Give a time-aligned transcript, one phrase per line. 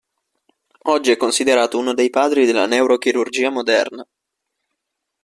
[0.85, 4.03] Oggi è considerato uno dei padri della Neurochirurgia Moderna.